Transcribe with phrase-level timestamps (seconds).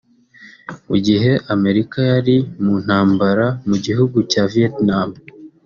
[0.87, 5.09] Mu gihe Amerika yari mu ntambara mu gihugu cya Vietnam